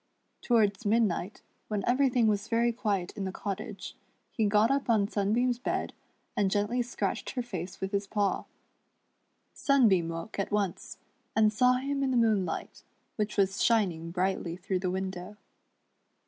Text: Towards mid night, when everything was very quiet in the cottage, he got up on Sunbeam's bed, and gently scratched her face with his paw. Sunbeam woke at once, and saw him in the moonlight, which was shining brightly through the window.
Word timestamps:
Towards 0.41 0.83
mid 0.83 1.03
night, 1.03 1.43
when 1.67 1.83
everything 1.85 2.25
was 2.25 2.47
very 2.47 2.71
quiet 2.73 3.13
in 3.15 3.23
the 3.25 3.31
cottage, 3.31 3.95
he 4.31 4.47
got 4.47 4.71
up 4.71 4.89
on 4.89 5.07
Sunbeam's 5.07 5.59
bed, 5.59 5.93
and 6.35 6.49
gently 6.49 6.81
scratched 6.81 7.29
her 7.35 7.43
face 7.43 7.79
with 7.79 7.91
his 7.91 8.07
paw. 8.07 8.45
Sunbeam 9.53 10.09
woke 10.09 10.39
at 10.39 10.51
once, 10.51 10.97
and 11.35 11.53
saw 11.53 11.73
him 11.73 12.01
in 12.01 12.09
the 12.09 12.17
moonlight, 12.17 12.81
which 13.15 13.37
was 13.37 13.63
shining 13.63 14.09
brightly 14.09 14.55
through 14.57 14.79
the 14.79 14.89
window. 14.89 15.37